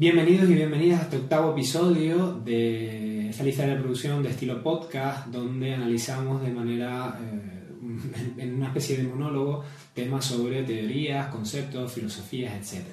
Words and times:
Bienvenidos 0.00 0.48
y 0.48 0.54
bienvenidas 0.54 1.00
a 1.00 1.02
este 1.02 1.16
octavo 1.16 1.50
episodio 1.50 2.34
de 2.44 3.30
esta 3.30 3.42
lista 3.42 3.66
de 3.66 3.74
reproducción 3.74 4.22
de 4.22 4.28
estilo 4.28 4.62
podcast, 4.62 5.26
donde 5.26 5.74
analizamos 5.74 6.40
de 6.40 6.52
manera, 6.52 7.18
eh, 7.20 8.38
en 8.38 8.54
una 8.54 8.68
especie 8.68 8.96
de 8.96 9.02
monólogo, 9.02 9.64
temas 9.94 10.24
sobre 10.24 10.62
teorías, 10.62 11.26
conceptos, 11.32 11.90
filosofías, 11.90 12.54
etc. 12.54 12.86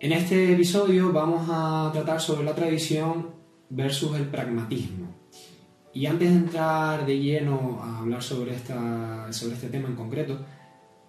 En 0.00 0.12
este 0.12 0.50
episodio 0.50 1.12
vamos 1.12 1.46
a 1.50 1.90
tratar 1.92 2.22
sobre 2.22 2.46
la 2.46 2.54
tradición 2.54 3.28
versus 3.68 4.16
el 4.16 4.24
pragmatismo. 4.24 5.14
Y 5.92 6.06
antes 6.06 6.30
de 6.30 6.36
entrar 6.36 7.04
de 7.04 7.18
lleno 7.18 7.82
a 7.82 7.98
hablar 7.98 8.22
sobre, 8.22 8.54
esta, 8.54 9.30
sobre 9.30 9.56
este 9.56 9.68
tema 9.68 9.88
en 9.88 9.94
concreto, 9.94 10.38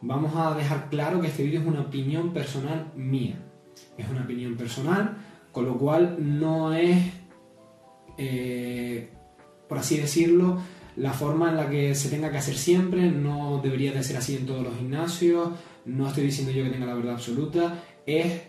vamos 0.02 0.34
a 0.36 0.54
dejar 0.58 0.90
claro 0.90 1.22
que 1.22 1.28
este 1.28 1.44
vídeo 1.44 1.62
es 1.62 1.66
una 1.66 1.80
opinión 1.80 2.34
personal 2.34 2.92
mía 2.98 3.45
es 3.98 4.10
una 4.10 4.24
opinión 4.24 4.56
personal, 4.56 5.18
con 5.52 5.66
lo 5.66 5.78
cual 5.78 6.18
no 6.20 6.74
es, 6.74 6.98
eh, 8.18 9.10
por 9.68 9.78
así 9.78 9.98
decirlo, 9.98 10.60
la 10.98 11.12
forma 11.12 11.50
en 11.50 11.58
la 11.58 11.70
que 11.70 11.96
se 11.96 12.10
tenga 12.10 12.32
que 12.32 12.38
hacer 12.38 12.56
siempre, 12.56 13.12
no 13.12 13.60
debería 13.62 13.92
de 13.92 14.04
ser 14.04 14.18
así 14.18 14.36
en 14.36 14.46
todos 14.46 14.64
los 14.64 14.78
gimnasios, 14.78 15.50
no 15.86 16.08
estoy 16.08 16.26
diciendo 16.26 16.52
yo 16.52 16.64
que 16.64 16.72
tenga 16.72 16.86
la 16.86 16.96
verdad 16.96 17.14
absoluta, 17.16 17.84
es 18.06 18.42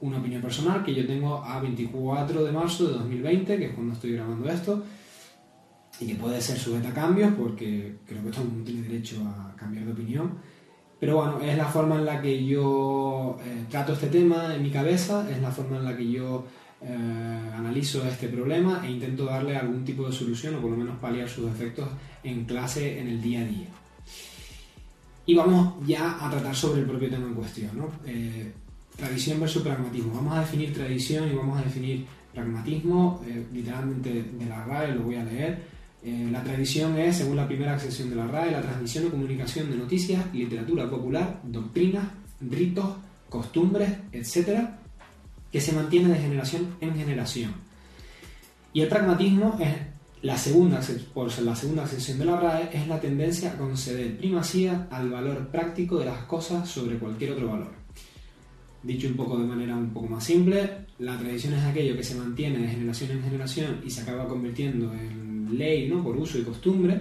una 0.00 0.18
opinión 0.18 0.40
personal 0.40 0.82
que 0.84 0.94
yo 0.94 1.06
tengo 1.06 1.42
a 1.44 1.60
24 1.60 2.44
de 2.44 2.52
marzo 2.52 2.86
de 2.86 2.92
2020, 2.94 3.58
que 3.58 3.66
es 3.66 3.74
cuando 3.74 3.92
estoy 3.92 4.12
grabando 4.12 4.48
esto, 4.48 4.82
y 6.00 6.06
que 6.06 6.14
puede 6.14 6.40
ser 6.40 6.58
sujeta 6.58 6.88
a 6.88 6.94
cambios, 6.94 7.32
porque 7.34 7.98
creo 8.06 8.24
que 8.24 8.30
todo 8.30 8.42
el 8.42 8.48
mundo 8.48 8.64
tiene 8.64 8.88
derecho 8.88 9.16
a 9.26 9.54
cambiar 9.56 9.84
de 9.84 9.92
opinión. 9.92 10.38
Pero 11.00 11.16
bueno, 11.16 11.40
es 11.40 11.56
la 11.56 11.64
forma 11.64 11.96
en 11.96 12.04
la 12.04 12.20
que 12.20 12.44
yo 12.44 13.38
eh, 13.42 13.64
trato 13.70 13.94
este 13.94 14.08
tema 14.08 14.54
en 14.54 14.62
mi 14.62 14.70
cabeza, 14.70 15.26
es 15.30 15.40
la 15.40 15.50
forma 15.50 15.78
en 15.78 15.84
la 15.84 15.96
que 15.96 16.10
yo 16.10 16.44
eh, 16.82 17.50
analizo 17.56 18.06
este 18.06 18.28
problema 18.28 18.82
e 18.84 18.90
intento 18.90 19.24
darle 19.24 19.56
algún 19.56 19.82
tipo 19.82 20.06
de 20.06 20.12
solución 20.12 20.56
o 20.56 20.60
por 20.60 20.70
lo 20.70 20.76
menos 20.76 20.98
paliar 20.98 21.26
sus 21.26 21.50
efectos 21.50 21.88
en 22.22 22.44
clase 22.44 23.00
en 23.00 23.08
el 23.08 23.22
día 23.22 23.40
a 23.40 23.44
día. 23.44 23.68
Y 25.24 25.34
vamos 25.34 25.74
ya 25.86 26.22
a 26.22 26.30
tratar 26.30 26.54
sobre 26.54 26.82
el 26.82 26.86
propio 26.86 27.08
tema 27.08 27.26
en 27.28 27.34
cuestión, 27.34 27.78
¿no? 27.78 27.90
Eh, 28.04 28.52
tradición 28.94 29.40
versus 29.40 29.62
pragmatismo. 29.62 30.12
Vamos 30.14 30.36
a 30.36 30.40
definir 30.40 30.74
tradición 30.74 31.32
y 31.32 31.34
vamos 31.34 31.58
a 31.58 31.62
definir 31.62 32.04
pragmatismo, 32.34 33.22
literalmente 33.52 34.22
de 34.38 34.46
la 34.46 34.64
RAE, 34.66 34.94
lo 34.94 35.02
voy 35.04 35.16
a 35.16 35.24
leer. 35.24 35.79
Eh, 36.02 36.28
la 36.32 36.42
tradición 36.42 36.98
es, 36.98 37.16
según 37.16 37.36
la 37.36 37.46
primera 37.46 37.78
sección 37.78 38.08
de 38.10 38.16
la 38.16 38.26
RAE, 38.26 38.52
la 38.52 38.62
transmisión 38.62 39.06
o 39.06 39.10
comunicación 39.10 39.70
de 39.70 39.76
noticias, 39.76 40.32
literatura 40.32 40.88
popular, 40.88 41.40
doctrinas, 41.44 42.06
ritos, 42.40 42.96
costumbres, 43.28 43.90
etc., 44.12 44.68
que 45.52 45.60
se 45.60 45.72
mantiene 45.72 46.08
de 46.14 46.20
generación 46.20 46.76
en 46.80 46.94
generación. 46.94 47.52
Y 48.72 48.80
el 48.80 48.88
pragmatismo 48.88 49.58
es 49.60 49.74
la 50.22 50.38
segunda, 50.38 50.80
por 51.12 51.26
la 51.40 51.56
segunda 51.56 51.84
de 51.84 52.24
la 52.24 52.40
RAE, 52.40 52.70
es 52.72 52.86
la 52.86 53.00
tendencia 53.00 53.52
a 53.52 53.56
conceder 53.56 54.16
primacía 54.16 54.86
al 54.90 55.10
valor 55.10 55.48
práctico 55.48 55.98
de 55.98 56.06
las 56.06 56.24
cosas 56.24 56.68
sobre 56.68 56.98
cualquier 56.98 57.32
otro 57.32 57.48
valor. 57.48 57.72
Dicho 58.82 59.08
un 59.08 59.14
poco 59.14 59.38
de 59.38 59.44
manera 59.44 59.76
un 59.76 59.90
poco 59.90 60.06
más 60.06 60.24
simple, 60.24 60.86
la 60.98 61.18
tradición 61.18 61.54
es 61.54 61.64
aquello 61.64 61.96
que 61.96 62.02
se 62.02 62.14
mantiene 62.14 62.58
de 62.58 62.68
generación 62.68 63.10
en 63.10 63.22
generación 63.22 63.80
y 63.84 63.90
se 63.90 64.02
acaba 64.02 64.26
convirtiendo 64.26 64.92
en 64.94 65.29
ley, 65.52 65.88
¿no? 65.88 66.02
por 66.02 66.16
uso 66.16 66.38
y 66.38 66.42
costumbre. 66.42 67.00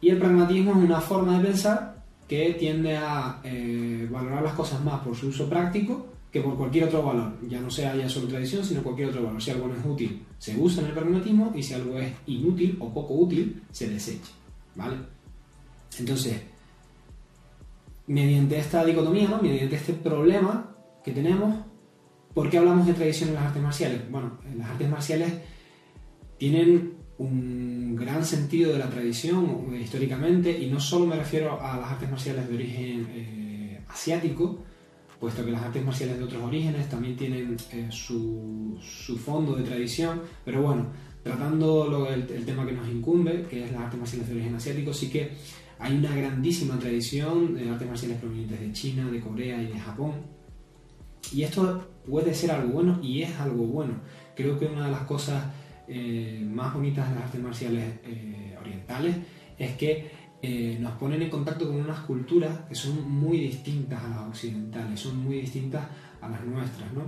Y 0.00 0.10
el 0.10 0.18
pragmatismo 0.18 0.72
es 0.72 0.76
una 0.76 1.00
forma 1.00 1.38
de 1.38 1.44
pensar 1.44 2.04
que 2.28 2.54
tiende 2.54 2.96
a 2.96 3.40
eh, 3.44 4.08
valorar 4.10 4.42
las 4.42 4.54
cosas 4.54 4.82
más 4.84 5.00
por 5.00 5.16
su 5.16 5.28
uso 5.28 5.48
práctico 5.48 6.06
que 6.30 6.40
por 6.40 6.56
cualquier 6.56 6.84
otro 6.84 7.02
valor. 7.02 7.38
Ya 7.48 7.60
no 7.60 7.70
sea 7.70 7.96
ya 7.96 8.08
solo 8.08 8.28
tradición, 8.28 8.64
sino 8.64 8.82
cualquier 8.82 9.08
otro 9.08 9.22
valor. 9.22 9.40
Si 9.40 9.50
algo 9.50 9.68
no 9.68 9.74
es 9.74 9.86
útil, 9.86 10.22
se 10.38 10.56
usa 10.56 10.82
en 10.82 10.88
el 10.88 10.94
pragmatismo 10.94 11.52
y 11.54 11.62
si 11.62 11.74
algo 11.74 11.98
es 11.98 12.12
inútil 12.26 12.76
o 12.80 12.92
poco 12.92 13.14
útil, 13.14 13.62
se 13.70 13.88
desecha. 13.88 14.32
¿Vale? 14.74 14.96
Entonces, 15.98 16.42
mediante 18.06 18.58
esta 18.58 18.84
dicotomía, 18.84 19.28
¿no? 19.28 19.40
mediante 19.40 19.76
este 19.76 19.94
problema 19.94 20.76
que 21.02 21.12
tenemos, 21.12 21.56
¿por 22.34 22.50
qué 22.50 22.58
hablamos 22.58 22.86
de 22.86 22.92
tradición 22.94 23.30
en 23.30 23.36
las 23.36 23.44
artes 23.44 23.62
marciales? 23.62 24.10
Bueno, 24.10 24.38
en 24.44 24.58
las 24.58 24.70
artes 24.70 24.90
marciales 24.90 25.32
tienen 26.38 26.95
un 27.18 27.96
gran 27.96 28.24
sentido 28.24 28.72
de 28.72 28.78
la 28.78 28.90
tradición 28.90 29.68
eh, 29.72 29.80
históricamente, 29.82 30.50
y 30.58 30.70
no 30.70 30.80
solo 30.80 31.06
me 31.06 31.16
refiero 31.16 31.60
a 31.60 31.78
las 31.78 31.92
artes 31.92 32.10
marciales 32.10 32.48
de 32.48 32.54
origen 32.54 33.06
eh, 33.10 33.80
asiático, 33.88 34.62
puesto 35.18 35.44
que 35.44 35.50
las 35.50 35.62
artes 35.62 35.84
marciales 35.84 36.18
de 36.18 36.24
otros 36.24 36.42
orígenes 36.42 36.88
también 36.88 37.16
tienen 37.16 37.56
eh, 37.72 37.88
su, 37.90 38.78
su, 38.82 39.16
fondo 39.16 39.54
de 39.54 39.64
tradición, 39.64 40.20
pero 40.44 40.62
bueno, 40.62 40.88
tratando 41.22 42.06
el, 42.08 42.30
el, 42.30 42.44
tema 42.44 42.66
que 42.66 42.72
nos 42.72 42.86
incumbe, 42.88 43.46
que 43.48 43.64
es 43.64 43.72
las 43.72 43.82
artes 43.82 43.98
marciales 43.98 44.28
de 44.28 44.34
origen 44.34 44.54
asiático, 44.54 44.92
sí 44.92 45.08
que 45.08 45.32
hay 45.78 45.96
una 45.96 46.14
grandísima 46.14 46.78
tradición 46.78 47.54
de 47.54 47.70
artes 47.70 47.88
marciales 47.88 48.18
provenientes 48.18 48.60
de 48.60 48.72
China, 48.72 49.10
de 49.10 49.20
Corea 49.20 49.62
y 49.62 49.68
de 49.68 49.78
Japón, 49.78 50.36
y 51.32 51.42
esto 51.42 51.88
puede 52.08 52.34
ser 52.34 52.50
algo 52.50 52.72
bueno 52.72 52.98
y 53.02 53.22
es 53.22 53.38
algo 53.40 53.64
bueno. 53.64 53.94
Creo 54.34 54.58
que 54.58 54.66
una 54.66 54.86
de 54.86 54.92
las 54.92 55.02
cosas 55.02 55.44
eh, 55.88 56.46
más 56.50 56.74
bonitas 56.74 57.08
de 57.08 57.14
las 57.14 57.24
artes 57.24 57.40
marciales 57.40 58.00
eh, 58.04 58.56
orientales 58.60 59.16
es 59.58 59.76
que 59.76 60.10
eh, 60.42 60.76
nos 60.80 60.92
ponen 60.92 61.22
en 61.22 61.30
contacto 61.30 61.66
con 61.66 61.76
unas 61.76 62.00
culturas 62.00 62.60
que 62.68 62.74
son 62.74 63.10
muy 63.10 63.38
distintas 63.38 64.02
a 64.02 64.08
las 64.08 64.18
occidentales, 64.20 65.00
son 65.00 65.24
muy 65.24 65.40
distintas 65.40 65.86
a 66.20 66.28
las 66.28 66.44
nuestras, 66.44 66.92
¿no? 66.92 67.04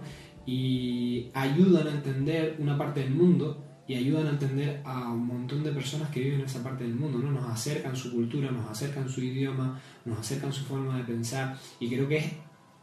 Y 0.47 1.31
ayudan 1.35 1.87
a 1.89 1.91
entender 1.91 2.57
una 2.59 2.79
parte 2.79 3.01
del 3.01 3.11
mundo 3.11 3.65
y 3.87 3.95
ayudan 3.95 4.27
a 4.27 4.31
entender 4.31 4.81
a 4.85 5.13
un 5.13 5.27
montón 5.27 5.63
de 5.63 5.73
personas 5.73 6.09
que 6.11 6.21
viven 6.21 6.41
en 6.41 6.47
esa 6.47 6.63
parte 6.63 6.85
del 6.85 6.95
mundo, 6.95 7.19
¿no? 7.19 7.31
Nos 7.31 7.51
acercan 7.51 7.95
su 7.95 8.13
cultura, 8.13 8.51
nos 8.51 8.71
acercan 8.71 9.09
su 9.09 9.23
idioma, 9.23 9.79
nos 10.05 10.19
acercan 10.19 10.53
su 10.53 10.65
forma 10.65 10.97
de 10.97 11.05
pensar 11.05 11.57
y 11.81 11.89
creo 11.89 12.09
que 12.09 12.17
es 12.17 12.33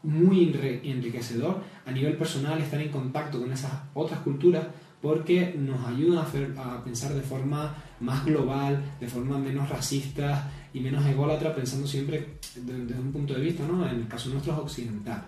muy 0.04 0.54
enriquecedor 0.84 1.64
a 1.86 1.92
nivel 1.92 2.16
personal 2.18 2.60
estar 2.60 2.80
en 2.80 2.90
contacto 2.90 3.40
con 3.40 3.52
esas 3.52 3.72
otras 3.96 4.20
culturas 4.20 4.68
porque 5.06 5.54
nos 5.56 5.86
ayuda 5.86 6.26
a, 6.58 6.84
pensar 6.84 7.14
de 7.14 7.22
forma 7.22 7.76
más 8.00 8.26
global, 8.26 8.84
de 9.00 9.08
forma 9.08 9.38
menos 9.38 9.70
racista 9.70 10.52
y 10.74 10.80
menos 10.80 11.06
ególatra, 11.06 11.54
pensando 11.54 11.86
siempre 11.86 12.40
desde, 12.56 13.00
un 13.00 13.12
punto 13.12 13.36
de 13.36 13.42
vista, 13.42 13.68
¿no? 13.68 13.88
en 13.88 13.98
el 13.98 14.08
caso 14.08 14.30
nuestro 14.30 14.54
es 14.54 14.60
occidental. 14.62 15.24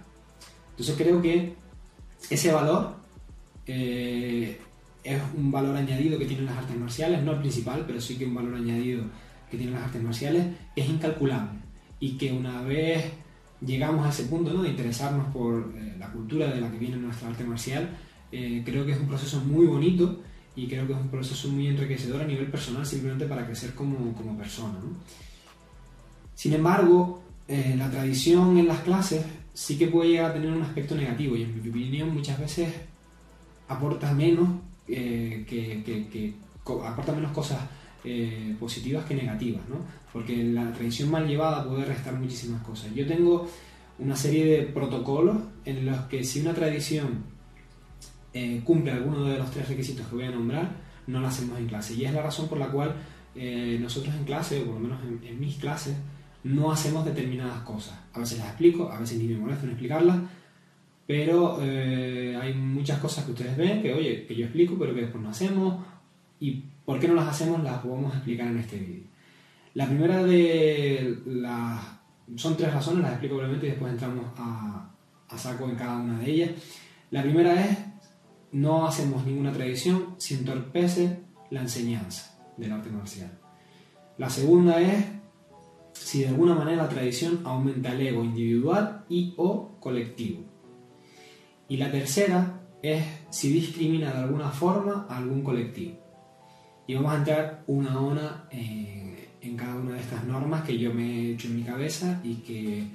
Entonces 0.71 0.95
creo 0.97 1.21
que 1.21 1.53
ese 2.27 2.51
valor 2.51 2.95
eh, 3.67 4.59
es 5.03 5.21
un 5.37 5.51
valor 5.51 5.77
añadido 5.77 6.17
que 6.17 6.25
tienen 6.25 6.47
las 6.47 6.57
artes 6.57 6.75
marciales, 6.75 7.21
no 7.21 7.33
el 7.33 7.39
principal, 7.41 7.83
pero 7.85 8.01
sí 8.01 8.15
que 8.15 8.25
un 8.25 8.33
valor 8.33 8.55
añadido 8.55 9.03
que 9.51 9.57
tienen 9.57 9.75
las 9.75 9.83
artes 9.83 10.01
marciales, 10.01 10.43
es 10.75 10.89
incalculable. 10.89 11.59
Y 11.99 12.17
que 12.17 12.31
una 12.31 12.63
vez 12.63 13.11
llegamos 13.61 14.07
a 14.07 14.09
ese 14.09 14.23
punto 14.23 14.51
¿no? 14.51 14.63
de 14.63 14.69
interesarnos 14.69 15.31
por 15.31 15.71
eh, 15.77 15.95
la 15.99 16.11
cultura 16.11 16.47
de 16.47 16.61
la 16.61 16.71
que 16.71 16.79
viene 16.79 16.97
nuestra 16.97 17.29
arte 17.29 17.43
marcial, 17.43 17.91
eh, 18.31 18.61
creo 18.65 18.85
que 18.85 18.93
es 18.93 18.99
un 18.99 19.07
proceso 19.07 19.39
muy 19.41 19.65
bonito 19.65 20.21
y 20.55 20.67
creo 20.67 20.87
que 20.87 20.93
es 20.93 20.99
un 20.99 21.09
proceso 21.09 21.49
muy 21.49 21.67
enriquecedor 21.67 22.21
a 22.21 22.25
nivel 22.25 22.47
personal 22.47 22.85
simplemente 22.85 23.25
para 23.25 23.45
crecer 23.45 23.73
como, 23.73 24.13
como 24.13 24.37
persona. 24.37 24.75
Sin 26.33 26.53
embargo, 26.53 27.23
eh, 27.47 27.75
la 27.77 27.89
tradición 27.89 28.57
en 28.57 28.67
las 28.67 28.79
clases 28.81 29.25
sí 29.53 29.77
que 29.77 29.87
puede 29.87 30.09
llegar 30.09 30.31
a 30.31 30.33
tener 30.33 30.51
un 30.51 30.61
aspecto 30.61 30.95
negativo 30.95 31.35
y 31.35 31.43
en 31.43 31.61
mi 31.61 31.69
opinión 31.69 32.13
muchas 32.13 32.39
veces 32.39 32.73
aporta 33.67 34.13
menos, 34.13 34.49
eh, 34.87 35.45
que, 35.47 35.83
que, 35.83 36.33
aporta 36.85 37.13
menos 37.13 37.31
cosas 37.31 37.59
positivas 38.57 39.03
que 39.03 39.15
negativas, 39.15 39.61
¿no? 39.67 39.75
porque 40.13 40.43
la 40.43 40.71
tradición 40.71 41.11
mal 41.11 41.27
llevada 41.27 41.63
puede 41.63 41.85
restar 41.85 42.15
muchísimas 42.15 42.63
cosas. 42.63 42.93
Yo 42.95 43.05
tengo 43.05 43.47
una 43.99 44.15
serie 44.15 44.45
de 44.45 44.63
protocolos 44.63 45.37
en 45.65 45.85
los 45.85 45.99
que 46.05 46.23
si 46.23 46.41
una 46.41 46.53
tradición 46.53 47.23
eh, 48.37 48.61
cumple 48.63 48.91
alguno 48.91 49.25
de 49.25 49.37
los 49.37 49.49
tres 49.49 49.67
requisitos 49.67 50.05
que 50.07 50.15
voy 50.15 50.25
a 50.25 50.31
nombrar, 50.31 50.69
no 51.07 51.19
lo 51.19 51.27
hacemos 51.27 51.57
en 51.57 51.67
clase. 51.67 51.95
Y 51.95 52.05
es 52.05 52.13
la 52.13 52.21
razón 52.21 52.47
por 52.47 52.59
la 52.59 52.67
cual 52.67 52.93
eh, 53.33 53.79
nosotros 53.81 54.13
en 54.13 54.25
clase, 54.25 54.61
o 54.61 54.65
por 54.65 54.75
lo 54.75 54.79
menos 54.79 54.99
en, 55.23 55.39
mis 55.39 55.55
clases, 55.57 55.95
no 56.43 56.71
hacemos 56.71 57.03
determinadas 57.03 57.61
cosas. 57.61 57.97
A 58.13 58.19
veces 58.19 58.37
las 58.37 58.49
explico, 58.49 58.91
a 58.91 58.99
veces 58.99 59.17
ni 59.17 59.27
me 59.27 59.39
molesto 59.39 59.65
en 59.65 59.71
explicarlas, 59.71 60.17
pero 61.07 61.57
eh, 61.61 62.37
hay 62.39 62.53
muchas 62.53 62.99
cosas 62.99 63.25
que 63.25 63.31
ustedes 63.31 63.57
ven 63.57 63.81
que, 63.81 63.91
oye, 63.91 64.27
que 64.27 64.35
yo 64.35 64.45
explico, 64.45 64.75
pero 64.77 64.93
que 64.93 65.01
después 65.01 65.23
no 65.23 65.29
hacemos. 65.29 65.83
¿Y 66.39 66.63
por 66.85 66.99
qué 66.99 67.07
no 67.07 67.15
las 67.15 67.29
hacemos? 67.29 67.63
Las 67.63 67.79
podemos 67.79 68.13
explicar 68.13 68.47
en 68.47 68.59
este 68.59 68.77
vídeo. 68.77 69.03
La 69.73 69.87
primera 69.87 70.23
de 70.23 71.17
las... 71.25 71.81
Son 72.35 72.55
tres 72.55 72.71
razones, 72.71 73.01
las 73.01 73.13
explico 73.13 73.37
brevemente 73.37 73.67
y 73.67 73.69
después 73.69 73.91
entramos 73.93 74.25
a, 74.37 74.89
a 75.29 75.37
saco 75.37 75.67
en 75.69 75.75
cada 75.75 75.97
una 75.97 76.19
de 76.19 76.29
ellas. 76.29 76.51
La 77.09 77.23
primera 77.23 77.53
es 77.63 77.77
no 78.51 78.87
hacemos 78.87 79.25
ninguna 79.25 79.51
tradición 79.51 80.15
si 80.17 80.35
entorpece 80.35 81.19
la 81.49 81.61
enseñanza 81.61 82.39
del 82.57 82.71
arte 82.71 82.89
marcial. 82.89 83.31
La 84.17 84.29
segunda 84.29 84.81
es 84.81 85.05
si 85.93 86.21
de 86.21 86.29
alguna 86.29 86.55
manera 86.55 86.83
la 86.83 86.89
tradición 86.89 87.41
aumenta 87.43 87.91
el 87.91 88.07
ego 88.07 88.23
individual 88.23 89.05
y 89.09 89.33
o 89.37 89.77
colectivo. 89.79 90.43
Y 91.67 91.77
la 91.77 91.91
tercera 91.91 92.61
es 92.81 93.03
si 93.29 93.51
discrimina 93.51 94.11
de 94.11 94.19
alguna 94.19 94.49
forma 94.49 95.05
a 95.09 95.17
algún 95.17 95.43
colectivo. 95.43 95.97
Y 96.87 96.95
vamos 96.95 97.11
a 97.11 97.17
entrar 97.17 97.63
una 97.67 97.93
a 97.93 97.99
una 97.99 98.47
en, 98.51 99.57
cada 99.57 99.75
una 99.75 99.93
de 99.93 100.01
estas 100.01 100.23
normas 100.23 100.63
que 100.63 100.77
yo 100.77 100.93
me 100.93 101.03
he 101.03 101.33
hecho 101.33 101.47
en 101.47 101.55
mi 101.57 101.63
cabeza 101.63 102.21
y 102.23 102.35
que 102.35 102.87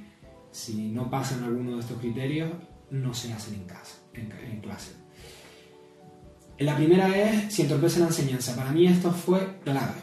si 0.51 0.91
no 0.93 1.11
pasan 1.11 1.43
alguno 1.43 1.75
de 1.75 1.81
estos 1.81 1.99
criterios 1.99 2.51
no 2.91 3.13
se 3.15 3.33
hacen 3.33 3.55
en 3.55 3.65
casa, 3.65 3.99
en, 4.15 4.61
clase. 4.61 4.93
La 6.59 6.77
primera 6.77 7.17
es 7.17 7.53
si 7.53 7.63
entorpece 7.63 8.01
la 8.01 8.07
enseñanza. 8.07 8.55
Para 8.55 8.71
mí 8.73 8.87
esto 8.87 9.11
fue 9.11 9.59
clave. 9.65 9.95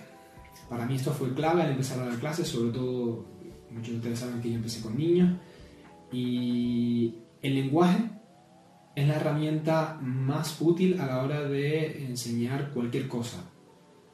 Para 0.70 0.86
mí 0.86 0.96
esto 0.96 1.12
fue 1.12 1.34
clave 1.34 1.64
al 1.64 1.72
empezar 1.72 2.00
a 2.00 2.06
dar 2.06 2.20
clases, 2.20 2.48
sobre 2.48 2.72
todo 2.72 3.26
muchos 3.72 3.92
de 3.92 3.98
ustedes 3.98 4.20
saben 4.20 4.42
que 4.42 4.50
yo 4.50 4.56
empecé 4.56 4.82
con 4.82 4.98
niños. 4.98 5.38
Y 6.12 7.16
el 7.42 7.56
lenguaje 7.56 8.10
es 8.96 9.08
la 9.08 9.16
herramienta 9.16 9.98
más 10.02 10.60
útil 10.60 11.00
a 11.00 11.06
la 11.06 11.24
hora 11.24 11.44
de 11.44 12.06
enseñar 12.06 12.72
cualquier 12.72 13.08
cosa. 13.08 13.44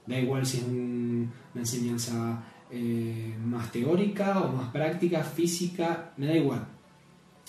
Da 0.06 0.20
igual 0.20 0.46
si 0.46 0.58
es 0.58 0.64
una 0.66 1.32
enseñanza 1.56 2.44
eh, 2.70 3.36
más 3.44 3.72
teórica 3.72 4.42
o 4.42 4.52
más 4.52 4.70
práctica, 4.70 5.24
física, 5.24 6.14
me 6.18 6.28
da 6.28 6.36
igual. 6.36 6.68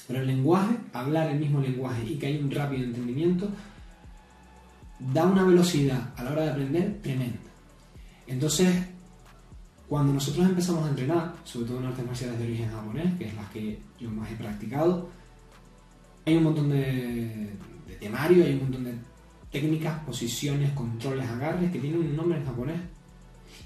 Pero 0.06 0.20
el 0.20 0.26
lenguaje, 0.26 0.76
hablar 0.92 1.30
el 1.30 1.40
mismo 1.40 1.60
lenguaje 1.60 2.04
y 2.04 2.16
que 2.16 2.26
hay 2.26 2.38
un 2.38 2.50
rápido 2.50 2.84
entendimiento, 2.84 3.48
da 4.98 5.24
una 5.24 5.44
velocidad 5.44 6.10
a 6.16 6.22
la 6.22 6.32
hora 6.32 6.42
de 6.42 6.50
aprender 6.50 7.00
tremenda. 7.02 7.38
Entonces, 8.26 8.74
cuando 9.88 10.12
nosotros 10.12 10.46
empezamos 10.46 10.84
a 10.84 10.88
entrenar, 10.88 11.34
sobre 11.44 11.66
todo 11.66 11.78
en 11.78 11.86
artes 11.86 12.06
marciales 12.06 12.38
de 12.38 12.44
origen 12.44 12.70
japonés, 12.70 13.14
que 13.18 13.26
es 13.26 13.34
las 13.34 13.48
que 13.50 13.78
yo 14.00 14.10
más 14.10 14.30
he 14.30 14.34
practicado, 14.34 15.08
hay 16.24 16.36
un 16.36 16.42
montón 16.42 16.70
de, 16.70 17.52
temario, 18.00 18.44
hay 18.44 18.54
un 18.54 18.62
montón 18.62 18.84
de 18.84 18.94
técnicas, 19.50 20.00
posiciones, 20.00 20.72
controles, 20.72 21.28
agarres 21.28 21.70
que 21.70 21.78
tienen 21.78 22.00
un 22.00 22.16
nombre 22.16 22.38
en 22.38 22.44
japonés. 22.44 22.80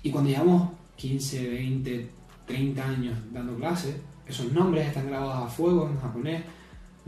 Y 0.03 0.11
cuando 0.11 0.31
llevamos 0.31 0.71
15, 0.97 1.49
20, 1.49 2.11
30 2.47 2.87
años 2.87 3.19
dando 3.33 3.57
clases, 3.57 3.97
esos 4.27 4.53
nombres 4.53 4.89
están 4.89 5.07
grabados 5.07 5.47
a 5.47 5.49
fuego 5.49 5.89
en 5.89 5.99
japonés. 5.99 6.43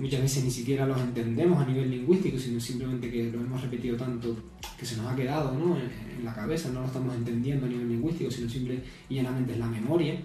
Muchas 0.02 0.20
veces 0.20 0.42
ni 0.42 0.50
siquiera 0.50 0.84
los 0.84 1.00
entendemos 1.00 1.62
a 1.62 1.64
nivel 1.64 1.88
lingüístico, 1.88 2.36
sino 2.36 2.58
simplemente 2.58 3.08
que 3.08 3.30
lo 3.30 3.38
hemos 3.40 3.62
repetido 3.62 3.96
tanto 3.96 4.36
que 4.76 4.84
se 4.84 4.96
nos 4.96 5.06
ha 5.06 5.14
quedado 5.14 5.52
en, 5.52 6.24
la 6.24 6.34
cabeza, 6.34 6.70
no 6.70 6.80
lo 6.80 6.86
estamos 6.86 7.14
entendiendo 7.14 7.66
a 7.66 7.68
nivel 7.68 7.88
lingüístico, 7.88 8.28
sino 8.28 8.50
simple 8.50 8.82
y 9.08 9.14
llanamente 9.14 9.52
es 9.52 9.60
la 9.60 9.68
memoria. 9.68 10.20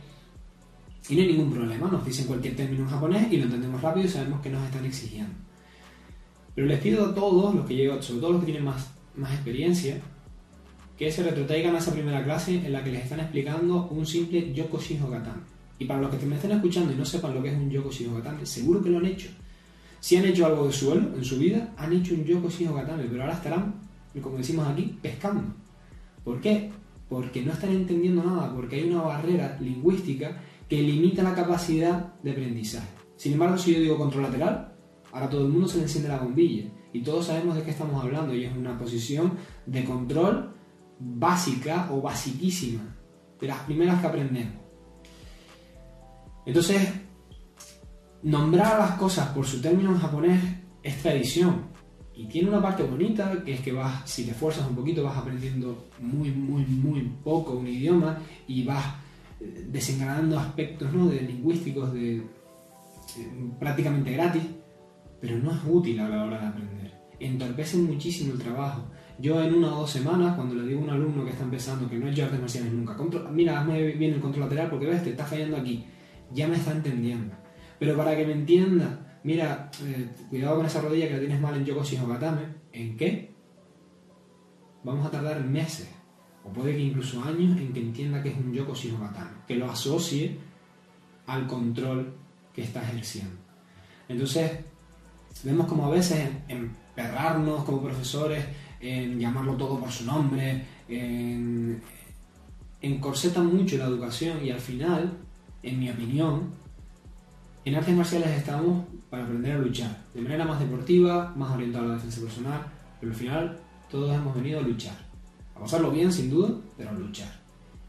Y 1.09 1.15
no 1.15 1.21
hay 1.21 1.27
ningún 1.27 1.51
problema, 1.51 1.91
nos 1.91 2.03
dicen 2.03 2.25
cualquier 2.25 2.56
término 2.56 2.85
en 2.85 2.89
japonés 2.89 3.31
y 3.31 3.38
lo 3.38 3.44
entendemos 3.44 3.79
rápido 3.79 4.07
y 4.07 4.09
sabemos 4.09 4.41
que 4.41 4.50
nos 4.50 4.65
están 4.65 4.83
exigiendo. 4.83 5.33
Pero 6.56 6.65
les 6.65 6.79
pido 6.79 7.06
a 7.06 7.13
todos 7.13 7.53
los 7.53 7.68
que 7.68 7.75
llegan, 7.75 8.01
sobre 8.01 8.21
todo 8.21 8.31
los 8.31 8.39
que 8.39 8.45
tienen 8.45 8.65
más, 8.65 8.91
más 9.15 9.31
experiencia, 9.31 10.01
que 10.97 11.12
se 11.12 11.21
retrotraigan 11.21 11.75
a 11.75 11.77
esa 11.77 11.94
primera 11.94 12.24
clase 12.24 12.65
en 12.65 12.74
la 12.74 12.83
que 12.83 12.91
les 12.91 13.03
están 13.03 13.19
explicando 13.19 13.89
un 13.89 14.07
simple 14.07 14.51
Yoko 14.56 14.79
Shinjo 14.79 15.07
Gatame. 15.07 15.44
Y 15.77 15.85
para 15.85 16.01
los 16.01 16.15
que 16.15 16.25
me 16.25 16.38
estén 16.38 16.53
escuchando 16.53 16.91
y 16.91 16.95
no 16.95 17.06
sepan 17.06 17.35
lo 17.35 17.44
que 17.44 17.50
es 17.50 17.56
un 17.56 17.69
Yoko 17.69 17.91
Shinjo 17.91 18.15
Gatame, 18.15 18.44
seguro 18.44 18.81
que 18.81 18.89
lo 18.89 18.97
han 18.97 19.06
hecho. 19.06 19.29
Si 20.07 20.15
han 20.15 20.24
hecho 20.24 20.45
algo 20.45 20.68
de 20.68 20.71
suelo 20.71 21.18
en 21.18 21.25
su 21.25 21.38
vida, 21.38 21.74
han 21.75 21.92
hecho 21.92 22.13
un 22.13 22.24
Yoko 22.24 22.50
Shinjo 22.50 22.74
Gatame, 22.75 23.04
pero 23.12 23.24
ahora 23.24 23.33
estarán, 23.33 23.75
como 24.24 24.38
decimos 24.38 24.65
aquí, 24.65 24.98
pescando. 25.01 25.54
¿Por 26.24 26.39
qué? 26.39 26.71
Porque 27.09 27.42
no 27.42 27.51
están 27.51 27.71
entendiendo 27.71 28.24
nada, 28.24 28.56
porque 28.56 28.77
hay 28.77 28.89
una 28.89 29.01
barrera 29.01 29.57
lingüística 29.59 30.42
que 30.69 30.81
limita 30.81 31.24
la 31.24 31.36
capacidad 31.36 32.13
de 32.24 32.31
aprendizaje. 32.31 32.88
Sin 33.18 33.33
embargo, 33.33 33.57
si 33.57 33.74
yo 33.74 33.81
digo 33.81 33.98
control 33.98 34.24
lateral, 34.24 34.77
ahora 35.12 35.30
todo 35.30 35.45
el 35.45 35.51
mundo 35.51 35.68
se 35.68 35.75
le 35.75 35.83
enciende 35.83 36.07
la 36.07 36.19
bombilla 36.19 36.69
y 36.94 37.01
todos 37.01 37.25
sabemos 37.25 37.57
de 37.57 37.63
qué 37.63 37.71
estamos 37.71 38.01
hablando 38.01 38.33
y 38.33 38.45
es 38.45 38.56
una 38.56 38.80
posición 38.80 39.33
de 39.65 39.83
control 39.83 40.53
básica 41.01 41.89
o 41.92 42.01
basiquísima, 42.01 42.95
de 43.42 43.48
las 43.48 43.60
primeras 43.63 44.00
que 44.00 44.07
aprendemos. 44.07 44.53
Entonces, 46.45 47.06
nombrar 48.24 48.80
las 48.80 48.92
cosas 48.92 49.30
por 49.30 49.46
su 49.46 49.62
término 49.62 49.92
en 49.92 50.00
japonés 50.00 50.42
es 50.84 51.02
tradición 51.02 51.68
y 52.18 52.25
tiene 52.25 52.50
una 52.50 52.62
parte 52.62 52.84
bonita 52.84 53.44
que 53.46 53.54
es 53.54 53.62
que 53.62 53.72
vas, 53.72 54.10
si 54.10 54.24
te 54.24 54.31
esfuerzas 54.31 54.68
un 54.68 54.75
poquito, 54.75 55.04
vas 55.04 55.18
aprendiendo 55.18 55.86
muy, 56.00 56.31
muy, 56.31 56.66
muy 56.66 57.02
poco 57.24 57.54
un 57.54 57.68
idioma 57.68 58.18
y 58.48 58.64
vas 58.64 58.84
desenganando 59.68 60.40
aspectos 60.40 60.92
¿no? 60.92 61.08
de 61.08 61.22
lingüísticos 61.22 61.94
de, 61.94 62.24
prácticamente 63.60 64.12
gratis, 64.12 64.44
pero 65.22 65.38
no 65.38 65.52
es 65.52 65.60
útil 65.68 66.00
a 66.00 66.10
la 66.10 66.25
hora 66.25 66.42
de 66.42 66.48
aprender. 66.48 66.92
Entorpecen 67.20 67.86
muchísimo 67.86 68.34
el 68.34 68.40
trabajo. 68.40 68.88
Yo 69.20 69.42
en 69.42 69.54
una 69.54 69.75
o 69.75 69.81
dos 69.81 69.92
semanas, 69.92 70.36
cuando 70.36 70.56
le 70.56 70.68
digo 70.68 70.81
a 70.81 70.84
un 70.84 70.90
alumno 70.90 71.24
que 71.24 71.31
está 71.31 71.44
empezando, 71.44 71.88
que 71.90 71.98
no 71.98 72.08
es 72.08 72.13
hecho 72.13 72.25
artes 72.25 72.40
marciales 72.40 72.74
nunca, 72.74 72.98
mira, 73.31 73.62
hazme 73.62 73.92
bien 73.94 74.13
el 74.13 74.20
control 74.20 74.46
lateral 74.46 74.70
porque 74.70 74.88
ves, 74.88 75.04
te 75.04 75.12
está 75.12 75.25
fallando 75.25 75.58
aquí, 75.58 75.86
ya 76.34 76.48
me 76.48 76.56
está 76.56 76.72
entendiendo. 76.72 77.36
Pero 77.79 77.95
para 77.95 78.15
que 78.15 78.25
me 78.25 78.33
entienda, 78.33 79.19
mira, 79.24 79.69
eh, 79.83 80.09
cuidado 80.29 80.57
con 80.57 80.65
esa 80.65 80.81
rodilla 80.81 81.07
que 81.07 81.13
la 81.13 81.19
tienes 81.19 81.41
mal 81.41 81.56
en 81.56 81.65
Yoko 81.65 81.83
Gatame, 82.07 82.41
¿en 82.74 82.97
qué? 82.97 83.31
Vamos 84.83 85.06
a 85.06 85.12
tardar 85.12 85.44
meses 85.44 85.89
o 86.47 86.53
puede 86.53 86.74
que 86.74 86.81
incluso 86.81 87.21
años 87.24 87.59
en 87.59 87.74
que 87.74 87.81
entienda 87.81 88.24
que 88.24 88.29
es 88.29 88.38
un 88.38 88.53
Yoko 88.53 88.74
Shinogatame, 88.74 89.31
que 89.47 89.56
lo 89.56 89.69
asocie 89.69 90.38
al 91.25 91.45
control 91.45 92.13
que 92.53 92.63
está 92.63 92.81
ejerciendo. 92.81 93.35
Entonces, 94.07 94.51
vemos 95.44 95.68
como 95.68 95.85
a 95.85 95.89
veces 95.89 96.29
emperrarnos 96.47 97.65
como 97.65 97.81
profesores, 97.81 98.45
en 98.79 99.19
llamarlo 99.19 99.56
todo 99.56 99.79
por 99.79 99.91
su 99.91 100.06
nombre, 100.06 100.63
en, 100.88 101.81
encorsetan 102.81 103.53
mucho 103.53 103.77
la 103.77 103.85
educación 103.85 104.45
y 104.45 104.51
al 104.51 104.59
final, 104.59 105.18
en 105.63 105.79
mi 105.79 105.89
opinión, 105.89 106.51
en 107.68 107.75
artes 107.75 107.96
marciales 107.96 108.30
estamos 108.30 108.86
para 109.10 109.25
aprender 109.25 109.58
a 109.58 109.60
luchar, 109.60 110.06
de 110.14 110.22
manera 110.22 110.46
más 110.46 110.60
deportiva, 110.60 111.34
más 111.36 111.52
orientada 111.52 111.84
a 111.84 111.88
la 111.90 111.94
defensa 111.96 112.22
personal, 112.22 112.62
pero 113.02 113.12
al 113.12 113.18
final 113.18 113.60
todos 113.92 114.16
hemos 114.16 114.34
venido 114.36 114.60
a 114.60 114.62
luchar 114.62 114.96
a 115.54 115.60
pasarlo 115.60 115.92
bien 115.92 116.14
sin 116.14 116.30
duda, 116.30 116.56
pero 116.78 116.92
a 116.92 116.94
luchar. 116.94 117.28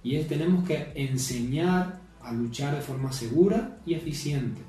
Y 0.02 0.16
es, 0.16 0.26
tenemos 0.26 0.66
que 0.66 0.90
enseñar 0.96 2.00
a 2.22 2.32
luchar 2.32 2.74
de 2.74 2.80
forma 2.80 3.12
segura 3.12 3.78
y 3.86 3.94
eficiente. 3.94 4.62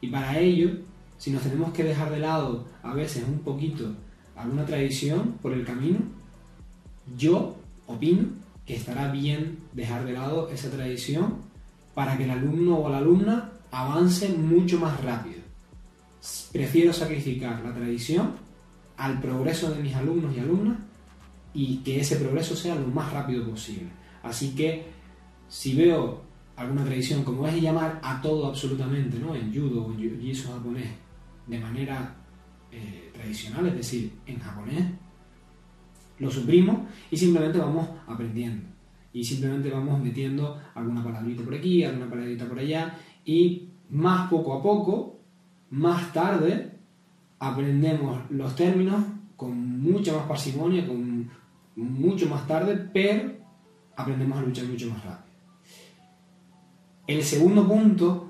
Y 0.00 0.08
para 0.08 0.38
ello, 0.38 0.80
si 1.16 1.30
nos 1.30 1.42
tenemos 1.42 1.72
que 1.72 1.84
dejar 1.84 2.10
de 2.10 2.18
lado 2.18 2.66
a 2.82 2.92
veces 2.92 3.24
un 3.26 3.38
poquito 3.38 3.94
alguna 4.36 4.66
tradición 4.66 5.38
por 5.40 5.52
el 5.52 5.64
camino, 5.64 6.00
yo 7.16 7.56
opino 7.86 8.28
que 8.66 8.76
estará 8.76 9.10
bien 9.10 9.60
dejar 9.72 10.04
de 10.04 10.12
lado 10.12 10.50
esa 10.50 10.68
tradición 10.68 11.36
para 11.94 12.18
que 12.18 12.24
el 12.24 12.30
alumno 12.30 12.78
o 12.78 12.90
la 12.90 12.98
alumna 12.98 13.52
avance 13.72 14.28
mucho 14.28 14.78
más 14.78 15.02
rápido. 15.02 15.42
Prefiero 16.52 16.92
sacrificar 16.92 17.60
la 17.64 17.74
tradición 17.74 18.34
al 18.96 19.20
progreso 19.20 19.70
de 19.70 19.82
mis 19.82 19.94
alumnos 19.96 20.36
y 20.36 20.40
alumnas 20.40 20.78
y 21.54 21.78
que 21.78 22.00
ese 22.00 22.16
progreso 22.16 22.54
sea 22.54 22.76
lo 22.76 22.86
más 22.86 23.12
rápido 23.12 23.48
posible. 23.48 23.88
Así 24.22 24.54
que 24.54 24.84
si 25.48 25.74
veo 25.74 26.22
alguna 26.56 26.84
tradición, 26.84 27.24
como 27.24 27.48
es 27.48 27.60
llamar 27.60 27.98
a 28.02 28.20
todo 28.22 28.46
absolutamente, 28.46 29.18
¿no? 29.18 29.34
en 29.34 29.52
judo 29.52 29.86
o 29.86 29.92
en 29.92 29.98
jiu 29.98 30.34
japonés, 30.46 30.90
de 31.46 31.58
manera 31.58 32.14
eh, 32.70 33.10
tradicional, 33.12 33.66
es 33.66 33.74
decir, 33.74 34.12
en 34.26 34.38
japonés, 34.38 34.84
lo 36.18 36.30
suprimo 36.30 36.86
y 37.10 37.16
simplemente 37.16 37.58
vamos 37.58 37.88
aprendiendo. 38.06 38.68
Y 39.14 39.24
simplemente 39.24 39.70
vamos 39.70 40.00
metiendo 40.00 40.58
alguna 40.74 41.04
palabrita 41.04 41.42
por 41.42 41.54
aquí, 41.54 41.84
alguna 41.84 42.08
palabrita 42.08 42.46
por 42.46 42.58
allá, 42.58 42.96
y 43.24 43.68
más 43.90 44.30
poco 44.30 44.54
a 44.54 44.62
poco, 44.62 45.20
más 45.70 46.12
tarde, 46.12 46.78
aprendemos 47.38 48.30
los 48.30 48.54
términos 48.54 49.02
con 49.36 49.80
mucha 49.80 50.12
más 50.14 50.26
parsimonia, 50.26 50.86
con 50.86 51.28
mucho 51.76 52.28
más 52.28 52.46
tarde, 52.46 52.88
pero 52.92 53.32
aprendemos 53.96 54.38
a 54.38 54.42
luchar 54.42 54.66
mucho 54.66 54.88
más 54.90 55.04
rápido. 55.04 55.32
El 57.06 57.22
segundo 57.22 57.66
punto 57.66 58.28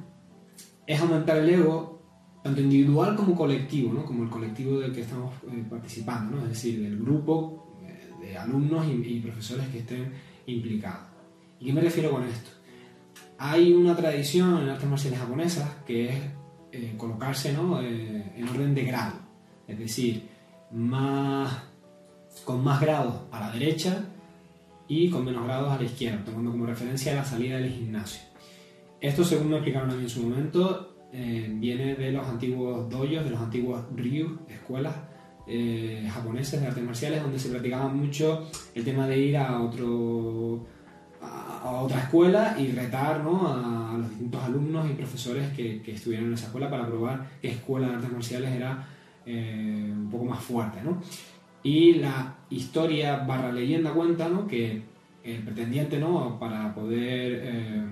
es 0.86 1.00
aumentar 1.00 1.38
el 1.38 1.50
ego, 1.50 2.00
tanto 2.42 2.60
individual 2.60 3.14
como 3.14 3.36
colectivo, 3.36 3.92
¿no? 3.92 4.04
como 4.04 4.24
el 4.24 4.30
colectivo 4.30 4.80
del 4.80 4.92
que 4.92 5.02
estamos 5.02 5.34
eh, 5.50 5.64
participando, 5.68 6.36
¿no? 6.36 6.42
es 6.44 6.48
decir, 6.48 6.82
del 6.82 6.98
grupo 6.98 7.76
eh, 7.84 8.10
de 8.20 8.36
alumnos 8.38 8.86
y, 8.88 9.20
profesores 9.20 9.68
que 9.68 9.80
estén 9.80 10.12
implicados. 10.46 11.06
¿Y 11.60 11.66
qué 11.66 11.72
me 11.72 11.80
refiero 11.80 12.10
con 12.10 12.24
esto? 12.24 12.50
Hay 13.44 13.72
una 13.72 13.96
tradición 13.96 14.62
en 14.62 14.68
artes 14.68 14.88
marciales 14.88 15.18
japonesas 15.18 15.68
que 15.84 16.10
es 16.10 16.14
eh, 16.70 16.94
colocarse 16.96 17.50
en 17.50 17.58
orden 18.48 18.72
de 18.72 18.84
grado, 18.84 19.14
es 19.66 19.76
decir, 19.80 20.28
con 20.70 22.62
más 22.62 22.80
grados 22.80 23.22
a 23.32 23.40
la 23.40 23.50
derecha 23.50 24.04
y 24.86 25.10
con 25.10 25.24
menos 25.24 25.44
grados 25.44 25.72
a 25.72 25.76
la 25.76 25.82
izquierda, 25.82 26.24
tomando 26.24 26.52
como 26.52 26.66
referencia 26.66 27.16
la 27.16 27.24
salida 27.24 27.56
del 27.56 27.72
gimnasio. 27.72 28.22
Esto, 29.00 29.24
según 29.24 29.48
me 29.48 29.56
explicaron 29.56 29.90
a 29.90 29.94
en 29.94 30.08
su 30.08 30.22
momento, 30.22 31.08
eh, 31.12 31.50
viene 31.52 31.96
de 31.96 32.12
los 32.12 32.24
antiguos 32.24 32.88
dojos, 32.88 33.24
de 33.24 33.30
los 33.30 33.40
antiguos 33.40 33.82
ryu, 33.96 34.38
escuelas 34.48 34.94
eh, 35.48 36.08
japoneses 36.14 36.60
de 36.60 36.68
artes 36.68 36.84
marciales, 36.84 37.20
donde 37.20 37.40
se 37.40 37.48
practicaba 37.48 37.88
mucho 37.88 38.48
el 38.72 38.84
tema 38.84 39.08
de 39.08 39.18
ir 39.18 39.36
a 39.36 39.60
otro 39.60 40.64
a, 41.22 41.80
otra 41.80 42.00
escuela 42.00 42.56
y 42.58 42.72
retar 42.72 43.22
¿no? 43.22 43.48
a, 43.48 43.96
los 43.96 44.10
distintos 44.10 44.42
alumnos 44.42 44.90
y 44.90 44.94
profesores 44.94 45.52
que, 45.52 45.80
que, 45.82 45.94
en 46.14 46.32
esa 46.32 46.46
escuela 46.46 46.68
para 46.68 46.86
probar 46.86 47.30
qué 47.40 47.52
escuela 47.52 47.88
de 47.88 47.94
artes 47.94 48.12
marciales 48.12 48.50
era 48.50 48.86
eh, 49.24 49.88
un 49.90 50.10
poco 50.10 50.24
más 50.24 50.40
fuerte. 50.40 50.80
¿no? 50.82 51.00
Y 51.62 51.94
la 51.94 52.34
historia 52.50 53.18
barra 53.18 53.52
leyenda 53.52 53.92
cuenta 53.92 54.28
¿no? 54.28 54.46
que 54.46 54.82
el 55.22 55.42
pretendiente 55.42 55.98
¿no? 55.98 56.38
para 56.38 56.74
poder 56.74 57.40
eh, 57.44 57.84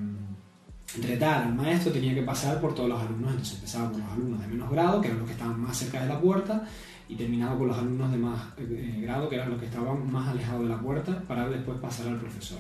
retar 0.99 1.45
al 1.45 1.55
maestro 1.55 1.93
tenía 1.93 2.15
que 2.15 2.23
pasar 2.23 2.61
por 2.61 2.75
todos 2.75 2.89
los 2.89 3.01
alumnos, 3.01 3.31
entonces 3.31 3.55
empezaba 3.57 3.91
por 3.91 4.01
los 4.01 4.11
alumnos 4.11 4.41
de 4.41 4.47
menos 4.49 4.71
grado, 4.71 5.01
que 5.01 5.09
eran 5.09 5.21
los 5.21 5.27
que 5.27 5.35
estaban 5.35 5.61
más 5.61 5.77
cerca 5.77 6.03
de 6.03 6.09
la 6.09 6.21
puerta, 6.21 6.65
y 7.09 7.15
terminaba 7.15 7.57
con 7.57 7.69
los 7.69 7.79
alumnos 7.79 8.11
de 8.11 8.19
más 8.19 8.41
eh, 8.59 9.01
grado, 9.03 9.29
que 9.29 9.37
eran 9.37 9.51
los 9.51 9.61
que 9.61 9.67
estaban 9.67 10.11
más 10.11 10.29
alejados 10.29 10.63
de 10.63 10.69
la 10.69 10.81
puerta, 10.81 11.23
para 11.27 11.49
después 11.49 11.79
pasar 11.79 12.09
al 12.09 12.19
profesor. 12.19 12.59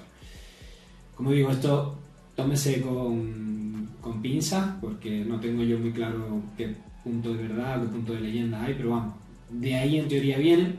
Como 1.20 1.32
digo, 1.32 1.50
esto 1.50 1.98
tómese 2.34 2.80
con, 2.80 3.90
con 4.00 4.22
pinzas, 4.22 4.76
porque 4.80 5.22
no 5.22 5.38
tengo 5.38 5.62
yo 5.62 5.78
muy 5.78 5.92
claro 5.92 6.40
qué 6.56 6.74
punto 7.04 7.34
de 7.34 7.42
verdad, 7.42 7.82
qué 7.82 7.88
punto 7.88 8.14
de 8.14 8.22
leyenda 8.22 8.62
hay, 8.62 8.72
pero 8.72 8.92
vamos, 8.92 9.16
de 9.50 9.74
ahí 9.74 9.98
en 9.98 10.08
teoría 10.08 10.38
viene, 10.38 10.76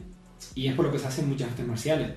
y 0.56 0.66
es 0.66 0.74
por 0.74 0.86
lo 0.86 0.92
que 0.92 0.98
se 0.98 1.06
hacen 1.06 1.30
muchas 1.30 1.52
artes 1.52 1.68
marciales, 1.68 2.10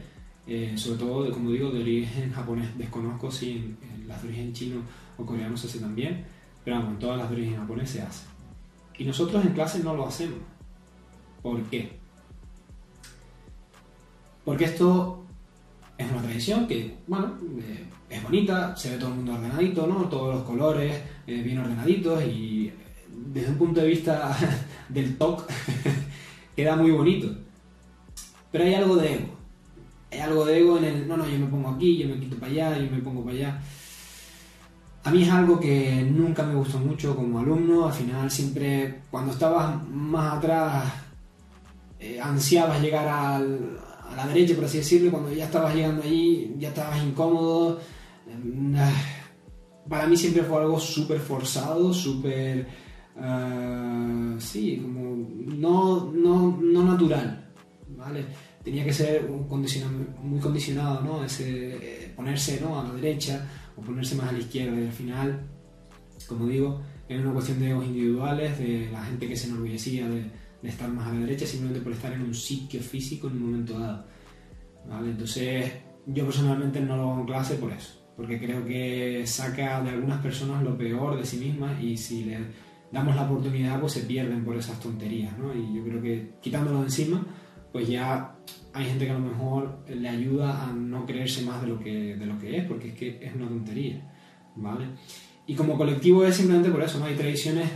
eh, 0.46 0.72
sobre 0.74 1.00
todo, 1.00 1.30
como 1.32 1.50
digo, 1.50 1.70
de 1.70 1.82
origen 1.82 2.32
japonés. 2.32 2.78
Desconozco 2.78 3.30
si 3.30 3.50
en, 3.50 4.08
las 4.08 4.22
de 4.22 4.28
origen 4.28 4.54
chino 4.54 4.76
o 5.18 5.26
coreano 5.26 5.54
se 5.58 5.66
hace 5.66 5.80
también, 5.80 6.24
pero 6.64 6.76
vamos, 6.76 6.92
en 6.92 6.98
todas 7.00 7.18
las 7.18 7.28
de 7.28 7.36
origen 7.36 7.56
japonés 7.58 7.90
se 7.90 8.00
hace. 8.00 8.24
Y 8.96 9.04
nosotros 9.04 9.44
en 9.44 9.52
clase 9.52 9.84
no 9.84 9.94
lo 9.94 10.08
hacemos. 10.08 10.38
¿Por 11.42 11.62
qué? 11.64 11.98
Porque 14.46 14.64
esto 14.64 15.23
que, 16.68 16.96
bueno, 17.06 17.38
eh, 17.60 17.84
es 18.10 18.22
bonita, 18.22 18.76
se 18.76 18.90
ve 18.90 18.96
todo 18.96 19.10
el 19.10 19.16
mundo 19.16 19.34
ordenadito, 19.34 19.86
¿no? 19.86 20.08
Todos 20.08 20.34
los 20.34 20.44
colores 20.44 21.00
eh, 21.26 21.42
bien 21.42 21.58
ordenaditos 21.58 22.22
y 22.24 22.72
desde 23.08 23.50
un 23.50 23.58
punto 23.58 23.80
de 23.80 23.86
vista 23.86 24.36
del 24.88 25.16
TOC 25.16 25.48
queda 26.56 26.76
muy 26.76 26.90
bonito. 26.90 27.34
Pero 28.50 28.64
hay 28.64 28.74
algo 28.74 28.96
de 28.96 29.14
ego. 29.14 29.28
Hay 30.10 30.20
algo 30.20 30.44
de 30.44 30.58
ego 30.58 30.78
en 30.78 30.84
el, 30.84 31.08
no, 31.08 31.16
no, 31.16 31.28
yo 31.28 31.38
me 31.38 31.46
pongo 31.46 31.70
aquí, 31.70 31.98
yo 31.98 32.08
me 32.08 32.18
quito 32.18 32.36
para 32.36 32.52
allá, 32.52 32.78
yo 32.78 32.90
me 32.90 32.98
pongo 32.98 33.24
para 33.24 33.36
allá. 33.36 33.62
A 35.04 35.10
mí 35.10 35.22
es 35.22 35.30
algo 35.30 35.60
que 35.60 36.02
nunca 36.10 36.44
me 36.44 36.54
gustó 36.54 36.78
mucho 36.78 37.14
como 37.14 37.38
alumno, 37.38 37.86
al 37.86 37.92
final 37.92 38.30
siempre, 38.30 39.02
cuando 39.10 39.32
estabas 39.32 39.86
más 39.88 40.38
atrás, 40.38 40.84
eh, 42.00 42.18
ansiabas 42.20 42.80
llegar 42.80 43.06
al, 43.06 43.78
a 44.10 44.16
la 44.16 44.26
derecha, 44.26 44.54
por 44.54 44.64
así 44.64 44.78
decirlo, 44.78 45.10
cuando 45.10 45.32
ya 45.32 45.44
estabas 45.44 45.74
llegando 45.74 46.02
allí, 46.02 46.54
ya 46.58 46.68
estabas 46.68 47.02
incómodo. 47.02 47.80
Mm, 48.26 48.74
ah, 48.76 48.92
para 49.88 50.06
mí 50.06 50.16
siempre 50.16 50.42
fue 50.42 50.58
algo 50.60 50.78
súper 50.78 51.20
forzado, 51.20 51.92
súper... 51.92 52.84
Uh, 53.16 54.40
sí, 54.40 54.80
como 54.82 55.14
no, 55.14 56.12
no, 56.12 56.58
no 56.60 56.82
natural, 56.82 57.48
¿vale? 57.96 58.24
Tenía 58.64 58.84
que 58.84 58.92
ser 58.92 59.30
un 59.30 59.46
muy 60.22 60.40
condicionado, 60.40 61.00
¿no? 61.00 61.24
Ese, 61.24 61.76
eh, 61.76 62.12
ponerse 62.16 62.60
¿no? 62.60 62.80
a 62.80 62.82
la 62.82 62.94
derecha 62.94 63.46
o 63.76 63.82
ponerse 63.82 64.16
más 64.16 64.30
a 64.30 64.32
la 64.32 64.38
izquierda 64.38 64.80
y 64.80 64.86
al 64.86 64.92
final, 64.92 65.46
como 66.26 66.48
digo, 66.48 66.80
es 67.08 67.20
una 67.20 67.32
cuestión 67.32 67.60
de 67.60 67.70
egos 67.70 67.86
individuales, 67.86 68.58
de 68.58 68.88
la 68.90 69.04
gente 69.04 69.28
que 69.28 69.36
se 69.36 69.46
enorgullecía 69.46 70.08
de, 70.08 70.24
de 70.64 70.70
estar 70.70 70.88
más 70.88 71.06
a 71.06 71.12
la 71.12 71.20
derecha 71.20 71.44
simplemente 71.44 71.84
por 71.84 71.92
estar 71.92 72.10
en 72.14 72.22
un 72.22 72.34
sitio 72.34 72.80
físico 72.80 73.28
en 73.28 73.34
un 73.34 73.42
momento 73.42 73.78
dado. 73.78 74.06
¿vale? 74.88 75.10
Entonces, 75.10 75.70
yo 76.06 76.24
personalmente 76.24 76.80
no 76.80 76.96
lo 76.96 77.02
hago 77.02 77.20
en 77.20 77.26
clase 77.26 77.56
por 77.56 77.70
eso, 77.70 78.02
porque 78.16 78.40
creo 78.40 78.64
que 78.64 79.26
saca 79.26 79.82
de 79.82 79.90
algunas 79.90 80.22
personas 80.22 80.62
lo 80.62 80.76
peor 80.78 81.18
de 81.18 81.26
sí 81.26 81.36
mismas 81.36 81.78
y 81.82 81.98
si 81.98 82.24
le 82.24 82.38
damos 82.90 83.14
la 83.14 83.24
oportunidad, 83.24 83.78
pues 83.78 83.92
se 83.92 84.04
pierden 84.04 84.42
por 84.42 84.56
esas 84.56 84.80
tonterías, 84.80 85.36
¿no? 85.36 85.54
Y 85.54 85.76
yo 85.76 85.84
creo 85.84 86.00
que 86.00 86.30
quitándolo 86.40 86.78
de 86.78 86.84
encima, 86.84 87.26
pues 87.70 87.86
ya 87.86 88.34
hay 88.72 88.86
gente 88.86 89.04
que 89.04 89.10
a 89.10 89.18
lo 89.18 89.20
mejor 89.20 89.84
le 89.86 90.08
ayuda 90.08 90.64
a 90.64 90.72
no 90.72 91.04
creerse 91.04 91.42
más 91.44 91.60
de 91.60 91.68
lo 91.68 91.78
que, 91.78 92.16
de 92.16 92.24
lo 92.24 92.38
que 92.38 92.56
es, 92.56 92.64
porque 92.64 92.88
es 92.88 92.94
que 92.94 93.18
es 93.20 93.34
una 93.34 93.48
tontería, 93.48 94.00
¿vale? 94.56 94.86
Y 95.46 95.54
como 95.54 95.76
colectivo 95.76 96.24
es 96.24 96.36
simplemente 96.36 96.70
por 96.70 96.82
eso, 96.82 96.98
¿no? 96.98 97.04
Hay 97.04 97.16
tradiciones 97.16 97.68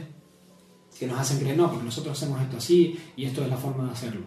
que 0.98 1.06
nos 1.06 1.18
hacen 1.18 1.38
creer, 1.38 1.56
no, 1.56 1.68
porque 1.70 1.84
nosotros 1.84 2.16
hacemos 2.16 2.40
esto 2.42 2.56
así 2.56 2.98
y 3.16 3.24
esto 3.24 3.42
es 3.42 3.48
la 3.48 3.56
forma 3.56 3.84
de 3.84 3.92
hacerlo. 3.92 4.22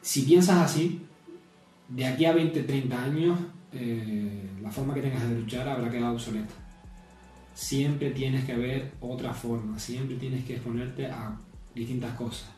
Si 0.00 0.22
piensas 0.22 0.58
así, 0.58 1.02
de 1.88 2.06
aquí 2.06 2.24
a 2.24 2.32
20, 2.32 2.62
30 2.62 3.02
años, 3.02 3.38
eh, 3.72 4.48
la 4.62 4.70
forma 4.70 4.94
que 4.94 5.02
tengas 5.02 5.28
de 5.28 5.40
luchar 5.40 5.68
habrá 5.68 5.90
quedado 5.90 6.14
obsoleta. 6.14 6.54
Siempre 7.54 8.10
tienes 8.10 8.44
que 8.44 8.56
ver 8.56 8.92
otra 9.00 9.34
forma, 9.34 9.78
siempre 9.78 10.16
tienes 10.16 10.44
que 10.44 10.54
exponerte 10.54 11.06
a 11.06 11.38
distintas 11.74 12.14
cosas. 12.14 12.48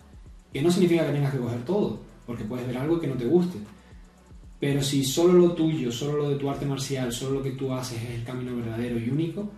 Que 0.52 0.62
no 0.62 0.70
significa 0.70 1.06
que 1.06 1.12
tengas 1.12 1.32
que 1.32 1.40
coger 1.40 1.64
todo, 1.64 2.00
porque 2.26 2.44
puedes 2.44 2.66
ver 2.66 2.78
algo 2.78 3.00
que 3.00 3.08
no 3.08 3.14
te 3.14 3.24
guste. 3.24 3.58
Pero 4.60 4.80
si 4.80 5.02
solo 5.02 5.32
lo 5.32 5.52
tuyo, 5.54 5.90
solo 5.90 6.18
lo 6.18 6.30
de 6.30 6.36
tu 6.36 6.48
arte 6.48 6.66
marcial, 6.66 7.12
solo 7.12 7.38
lo 7.38 7.42
que 7.42 7.52
tú 7.52 7.72
haces 7.72 8.00
es 8.00 8.10
el 8.10 8.24
camino 8.24 8.54
verdadero 8.54 8.96
y 8.96 9.10
único, 9.10 9.50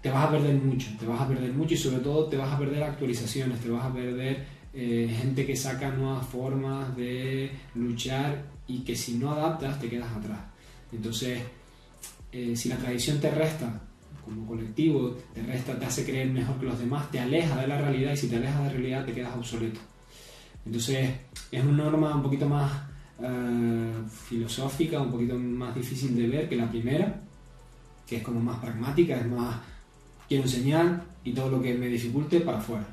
te 0.00 0.10
vas 0.10 0.24
a 0.24 0.30
perder 0.30 0.54
mucho, 0.54 0.88
te 0.98 1.06
vas 1.06 1.20
a 1.20 1.28
perder 1.28 1.52
mucho 1.52 1.74
y 1.74 1.76
sobre 1.76 1.98
todo 1.98 2.26
te 2.26 2.36
vas 2.36 2.52
a 2.52 2.58
perder 2.58 2.82
actualizaciones, 2.82 3.60
te 3.60 3.70
vas 3.70 3.84
a 3.84 3.92
perder 3.92 4.46
eh, 4.72 5.14
gente 5.20 5.44
que 5.44 5.56
saca 5.56 5.90
nuevas 5.90 6.26
formas 6.26 6.96
de 6.96 7.50
luchar 7.74 8.44
y 8.66 8.80
que 8.80 8.96
si 8.96 9.18
no 9.18 9.32
adaptas 9.32 9.78
te 9.80 9.88
quedas 9.88 10.10
atrás. 10.16 10.40
Entonces, 10.92 11.40
eh, 12.32 12.54
si 12.56 12.68
la 12.68 12.76
tradición 12.76 13.20
te 13.20 13.30
resta 13.30 13.80
como 14.24 14.46
colectivo, 14.46 15.16
te 15.34 15.42
resta, 15.42 15.78
te 15.78 15.86
hace 15.86 16.04
creer 16.04 16.30
mejor 16.30 16.58
que 16.58 16.66
los 16.66 16.78
demás, 16.78 17.10
te 17.10 17.18
aleja 17.18 17.60
de 17.60 17.66
la 17.66 17.78
realidad 17.78 18.12
y 18.12 18.16
si 18.16 18.28
te 18.28 18.36
alejas 18.36 18.58
de 18.58 18.64
la 18.66 18.72
realidad 18.72 19.04
te 19.04 19.12
quedas 19.12 19.36
obsoleto. 19.36 19.80
Entonces, 20.64 21.10
es 21.50 21.64
una 21.64 21.84
norma 21.84 22.14
un 22.14 22.22
poquito 22.22 22.48
más 22.48 22.70
eh, 23.22 23.92
filosófica, 24.28 25.00
un 25.00 25.10
poquito 25.10 25.36
más 25.36 25.74
difícil 25.74 26.14
de 26.16 26.28
ver 26.28 26.48
que 26.48 26.56
la 26.56 26.70
primera, 26.70 27.20
que 28.06 28.16
es 28.16 28.22
como 28.22 28.40
más 28.40 28.58
pragmática, 28.58 29.16
es 29.16 29.26
más 29.26 29.56
quiero 30.30 30.44
enseñar 30.44 31.02
y 31.24 31.32
todo 31.32 31.50
lo 31.50 31.60
que 31.60 31.74
me 31.74 31.88
dificulte 31.88 32.40
para 32.40 32.58
afuera. 32.58 32.86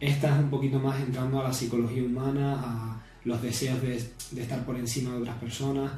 Esta 0.00 0.34
es 0.34 0.42
un 0.42 0.48
poquito 0.48 0.80
más 0.80 0.98
entrando 0.98 1.38
a 1.38 1.44
la 1.44 1.52
psicología 1.52 2.02
humana, 2.02 2.54
a 2.54 3.02
los 3.24 3.42
deseos 3.42 3.82
de, 3.82 3.96
estar 4.40 4.64
por 4.64 4.74
encima 4.74 5.12
de 5.12 5.18
otras 5.18 5.36
personas 5.36 5.92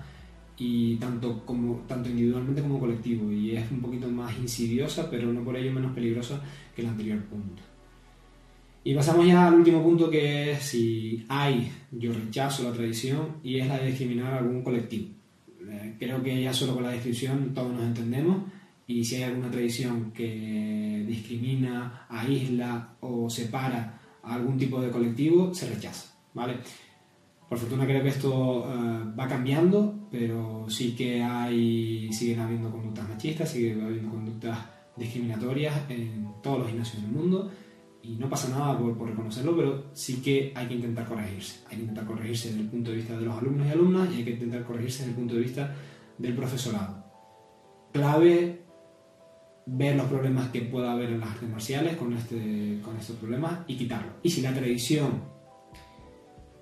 y 0.58 0.96
tanto, 0.96 1.46
como, 1.46 1.84
tanto 1.86 2.08
individualmente 2.10 2.60
como 2.60 2.80
colectivo 2.80 3.30
y 3.30 3.52
es 3.52 3.70
un 3.70 3.80
poquito 3.80 4.08
más 4.08 4.36
insidiosa 4.36 5.08
pero 5.08 5.32
no 5.32 5.44
por 5.44 5.56
ello 5.56 5.72
menos 5.72 5.92
peligrosa 5.92 6.42
que 6.74 6.82
el 6.82 6.88
anterior 6.88 7.22
punto. 7.22 7.62
Y 8.82 8.92
pasamos 8.92 9.28
ya 9.28 9.46
al 9.46 9.54
último 9.54 9.84
punto 9.84 10.10
que 10.10 10.52
es 10.52 10.62
si 10.64 11.24
hay, 11.28 11.70
yo 11.92 12.12
rechazo 12.12 12.64
la 12.64 12.72
tradición 12.72 13.36
y 13.44 13.60
es 13.60 13.68
la 13.68 13.78
de 13.78 13.86
discriminar 13.86 14.32
a 14.32 14.38
algún 14.38 14.62
colectivo. 14.62 15.06
Eh, 15.68 15.94
creo 16.00 16.20
que 16.20 16.42
ya 16.42 16.52
solo 16.52 16.74
con 16.74 16.82
la 16.82 16.90
descripción 16.90 17.54
todos 17.54 17.72
nos 17.72 17.84
entendemos 17.84 18.38
y 18.90 19.04
si 19.04 19.16
hay 19.16 19.22
alguna 19.22 19.52
tradición 19.52 20.10
que 20.10 21.04
discrimina, 21.06 22.06
aísla 22.08 22.96
o 22.98 23.30
separa 23.30 24.00
a 24.20 24.34
algún 24.34 24.58
tipo 24.58 24.80
de 24.80 24.90
colectivo, 24.90 25.54
se 25.54 25.68
rechaza, 25.68 26.12
¿vale? 26.34 26.56
Por 27.48 27.56
fortuna 27.56 27.84
creo 27.84 28.02
que 28.02 28.08
esto 28.08 28.66
eh, 28.68 29.04
va 29.16 29.28
cambiando, 29.28 30.08
pero 30.10 30.66
sí 30.68 30.96
que 30.96 31.22
hay, 31.22 32.12
siguen 32.12 32.40
habiendo 32.40 32.68
conductas 32.68 33.08
machistas, 33.08 33.50
siguen 33.50 33.80
habiendo 33.80 34.10
conductas 34.10 34.58
discriminatorias 34.96 35.88
en 35.88 36.26
todos 36.42 36.58
los 36.58 36.68
gimnasios 36.68 37.00
del 37.00 37.12
mundo 37.12 37.48
y 38.02 38.16
no 38.16 38.28
pasa 38.28 38.48
nada 38.48 38.76
por, 38.76 38.98
por, 38.98 39.08
reconocerlo, 39.08 39.56
pero 39.56 39.84
sí 39.92 40.16
que 40.16 40.52
hay 40.56 40.66
que 40.66 40.74
intentar 40.74 41.06
corregirse. 41.06 41.60
Hay 41.70 41.76
que 41.76 41.82
intentar 41.82 42.06
corregirse 42.06 42.48
desde 42.48 42.62
el 42.62 42.68
punto 42.68 42.90
de 42.90 42.96
vista 42.96 43.16
de 43.16 43.24
los 43.24 43.38
alumnos 43.38 43.68
y 43.68 43.70
alumnas 43.70 44.12
y 44.12 44.16
hay 44.16 44.24
que 44.24 44.32
intentar 44.32 44.64
corregirse 44.64 44.98
desde 45.04 45.10
el 45.10 45.16
punto 45.16 45.34
de 45.36 45.40
vista 45.42 45.76
del 46.18 46.34
profesorado. 46.34 47.04
Clave 47.92 48.69
ver 49.72 49.96
los 49.96 50.06
problemas 50.06 50.50
que 50.50 50.62
pueda 50.62 50.92
haber 50.92 51.10
en 51.10 51.20
las 51.20 51.30
artes 51.30 51.48
marciales 51.48 51.96
con, 51.96 52.12
este, 52.12 52.80
con 52.82 52.96
estos 52.96 53.16
problemas 53.16 53.60
y 53.68 53.76
quitarlos. 53.76 54.14
Y 54.22 54.30
si 54.30 54.42
la 54.42 54.52
tradición 54.52 55.22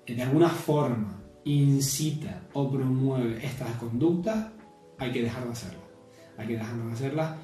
de 0.05 0.21
alguna 0.21 0.49
forma 0.49 1.19
incita 1.43 2.47
o 2.53 2.71
promueve 2.71 3.43
estas 3.43 3.71
conductas, 3.77 4.51
hay 4.97 5.11
que 5.11 5.23
dejar 5.23 5.43
de 5.45 5.51
hacerlas. 5.51 5.83
Hay 6.37 6.47
que 6.47 6.53
dejar 6.53 6.77
de 6.77 6.91
hacerlas 6.91 7.35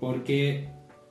porque 0.00 0.68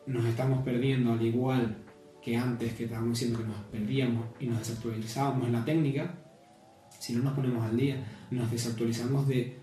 nos 0.07 0.25
estamos 0.25 0.61
perdiendo, 0.63 1.13
al 1.13 1.21
igual 1.21 1.77
que 2.21 2.35
antes 2.35 2.73
que 2.73 2.83
estábamos 2.83 3.17
diciendo 3.17 3.39
que 3.39 3.45
nos 3.45 3.63
perdíamos 3.71 4.25
y 4.39 4.47
nos 4.47 4.59
desactualizábamos 4.59 5.47
en 5.47 5.53
la 5.53 5.63
técnica, 5.65 6.17
si 6.99 7.13
no 7.13 7.23
nos 7.23 7.33
ponemos 7.33 7.65
al 7.65 7.77
día, 7.77 8.05
nos 8.29 8.51
desactualizamos 8.51 9.27
de 9.27 9.57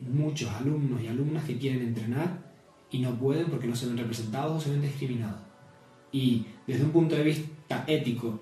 muchos 0.00 0.50
alumnos 0.50 1.00
y 1.00 1.08
alumnas 1.08 1.44
que 1.44 1.56
quieren 1.56 1.82
entrenar 1.82 2.45
y 2.90 2.98
no 2.98 3.14
pueden 3.14 3.46
porque 3.46 3.66
no 3.66 3.76
se 3.76 3.86
ven 3.86 3.98
representados 3.98 4.56
o 4.56 4.60
se 4.60 4.70
ven 4.70 4.82
discriminados. 4.82 5.40
Y 6.12 6.46
desde 6.66 6.84
un 6.84 6.90
punto 6.90 7.14
de 7.14 7.24
vista 7.24 7.84
ético 7.86 8.40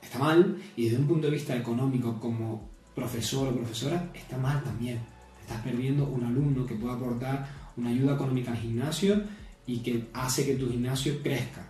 está 0.00 0.18
mal 0.18 0.56
y 0.76 0.84
desde 0.84 0.98
un 0.98 1.06
punto 1.06 1.26
de 1.26 1.34
vista 1.34 1.56
económico 1.56 2.18
como 2.18 2.68
profesor 2.94 3.48
o 3.48 3.56
profesora 3.56 4.10
está 4.14 4.36
mal 4.36 4.62
también. 4.62 5.00
Estás 5.40 5.62
perdiendo 5.62 6.06
un 6.06 6.24
alumno 6.24 6.66
que 6.66 6.74
pueda 6.74 6.94
aportar 6.94 7.48
una 7.76 7.90
ayuda 7.90 8.14
económica 8.14 8.52
al 8.52 8.58
gimnasio 8.58 9.22
y 9.66 9.78
que 9.78 10.08
hace 10.12 10.44
que 10.44 10.56
tu 10.56 10.70
gimnasio 10.70 11.22
crezca. 11.22 11.68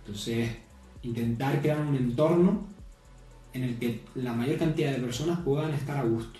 Entonces, 0.00 0.50
intentar 1.02 1.60
crear 1.60 1.80
un 1.80 1.94
entorno 1.94 2.66
en 3.52 3.64
el 3.64 3.78
que 3.78 4.00
la 4.14 4.32
mayor 4.32 4.58
cantidad 4.58 4.92
de 4.92 4.98
personas 4.98 5.40
puedan 5.40 5.72
estar 5.72 5.96
a 5.96 6.02
gusto. 6.02 6.38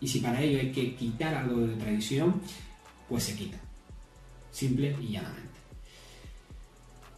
Y 0.00 0.08
si 0.08 0.20
para 0.20 0.42
ello 0.42 0.58
hay 0.58 0.72
que 0.72 0.94
quitar 0.94 1.34
algo 1.34 1.60
de 1.60 1.74
tradición, 1.76 2.40
pues 3.08 3.24
se 3.24 3.36
quita. 3.36 3.63
Simple 4.54 4.96
y 5.02 5.08
llanamente. 5.08 5.48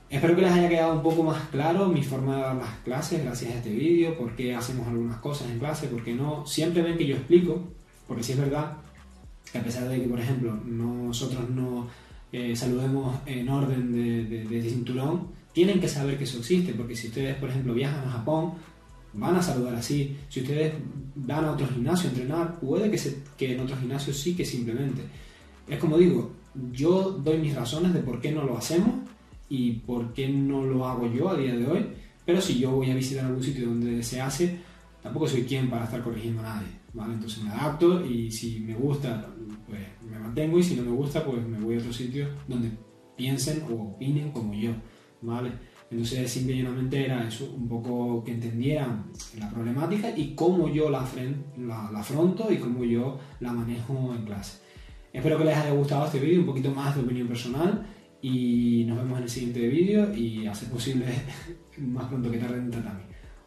Espero 0.08 0.34
que 0.34 0.40
les 0.40 0.52
haya 0.52 0.70
quedado 0.70 0.94
un 0.94 1.02
poco 1.02 1.22
más 1.22 1.48
claro 1.50 1.88
mi 1.88 2.02
forma 2.02 2.34
de 2.34 2.42
dar 2.42 2.56
las 2.56 2.78
clases 2.78 3.22
gracias 3.22 3.52
a 3.52 3.56
este 3.56 3.68
vídeo, 3.68 4.16
por 4.16 4.34
qué 4.34 4.54
hacemos 4.54 4.88
algunas 4.88 5.18
cosas 5.18 5.50
en 5.50 5.58
clase, 5.58 5.88
por 5.88 6.02
qué 6.02 6.14
no. 6.14 6.46
Siempre 6.46 6.80
ven 6.80 6.96
que 6.96 7.06
yo 7.06 7.16
explico, 7.16 7.62
porque 8.08 8.22
si 8.22 8.32
es 8.32 8.38
verdad 8.38 8.78
que 9.52 9.58
a 9.58 9.62
pesar 9.62 9.86
de 9.86 10.00
que, 10.00 10.08
por 10.08 10.18
ejemplo, 10.18 10.58
nosotros 10.64 11.50
no 11.50 11.88
eh, 12.32 12.56
saludemos 12.56 13.18
en 13.26 13.50
orden 13.50 13.92
de, 13.92 14.44
de 14.44 14.70
cinturón, 14.70 15.28
tienen 15.52 15.78
que 15.78 15.88
saber 15.88 16.16
que 16.16 16.24
eso 16.24 16.38
existe, 16.38 16.72
porque 16.72 16.96
si 16.96 17.08
ustedes, 17.08 17.36
por 17.36 17.50
ejemplo, 17.50 17.74
viajan 17.74 18.08
a 18.08 18.12
Japón, 18.12 18.54
van 19.12 19.36
a 19.36 19.42
saludar 19.42 19.74
así. 19.74 20.16
Si 20.30 20.40
ustedes 20.40 20.72
van 21.16 21.44
a 21.44 21.52
otro 21.52 21.68
gimnasio 21.68 22.08
a 22.08 22.12
entrenar, 22.12 22.60
puede 22.60 22.90
que, 22.90 22.96
se, 22.96 23.18
que 23.36 23.52
en 23.52 23.60
otro 23.60 23.76
gimnasio 23.76 24.14
sí 24.14 24.34
que 24.34 24.46
simplemente. 24.46 25.02
Es 25.68 25.78
como 25.78 25.98
digo, 25.98 26.35
yo 26.72 27.12
doy 27.12 27.38
mis 27.38 27.54
razones 27.54 27.92
de 27.94 28.00
por 28.00 28.20
qué 28.20 28.32
no 28.32 28.44
lo 28.44 28.56
hacemos 28.56 28.90
y 29.48 29.72
por 29.72 30.12
qué 30.12 30.28
no 30.28 30.64
lo 30.64 30.86
hago 30.86 31.12
yo 31.12 31.28
a 31.28 31.36
día 31.36 31.56
de 31.56 31.66
hoy, 31.66 31.86
pero 32.24 32.40
si 32.40 32.58
yo 32.58 32.72
voy 32.72 32.90
a 32.90 32.94
visitar 32.94 33.26
algún 33.26 33.42
sitio 33.42 33.68
donde 33.68 34.02
se 34.02 34.20
hace, 34.20 34.58
tampoco 35.02 35.28
soy 35.28 35.44
quien 35.44 35.70
para 35.70 35.84
estar 35.84 36.02
corrigiendo 36.02 36.40
a 36.40 36.54
nadie, 36.54 36.68
¿vale? 36.92 37.14
Entonces 37.14 37.42
me 37.42 37.50
adapto 37.50 38.04
y 38.04 38.30
si 38.30 38.60
me 38.60 38.74
gusta, 38.74 39.28
pues 39.68 39.80
me 40.10 40.18
mantengo 40.18 40.58
y 40.58 40.62
si 40.62 40.74
no 40.74 40.82
me 40.82 40.90
gusta, 40.90 41.24
pues 41.24 41.46
me 41.46 41.58
voy 41.58 41.76
a 41.76 41.78
otro 41.78 41.92
sitio 41.92 42.28
donde 42.48 42.70
piensen 43.16 43.62
o 43.70 43.94
opinen 43.94 44.32
como 44.32 44.54
yo, 44.54 44.72
¿vale? 45.22 45.52
Entonces, 45.90 46.30
simplemente 46.30 47.04
era 47.04 47.26
eso, 47.28 47.52
un 47.56 47.68
poco 47.68 48.24
que 48.24 48.32
entendieran 48.32 49.04
la 49.38 49.48
problemática 49.48 50.16
y 50.16 50.34
cómo 50.34 50.68
yo 50.68 50.90
la, 50.90 51.06
la, 51.58 52.00
afronto 52.00 52.50
y 52.50 52.56
cómo 52.56 52.84
yo 52.84 53.18
la 53.38 53.52
manejo 53.52 54.12
en 54.14 54.24
clase. 54.24 54.65
Espero 55.16 55.38
que 55.38 55.44
les 55.44 55.56
haya 55.56 55.70
gustado 55.70 56.04
este 56.04 56.20
vídeo, 56.20 56.40
un 56.40 56.46
poquito 56.46 56.70
más 56.70 56.94
de 56.94 57.00
opinión 57.00 57.26
personal 57.26 57.86
y 58.20 58.84
nos 58.86 58.98
vemos 58.98 59.16
en 59.16 59.24
el 59.24 59.30
siguiente 59.30 59.66
vídeo 59.66 60.14
y 60.14 60.46
a 60.46 60.54
ser 60.54 60.68
posible 60.68 61.06
más 61.78 62.04
pronto 62.04 62.30
que 62.30 62.36
tarde 62.36 62.58
en 62.58 62.70
tratarme. 62.70 63.04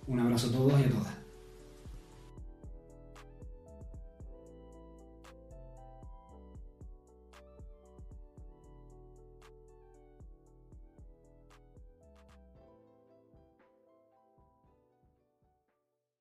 Un 0.08 0.20
abrazo 0.20 0.48
a 0.48 0.52
todos 0.52 0.82
y 0.82 0.86
a 0.86 0.90
todas. 0.90 1.19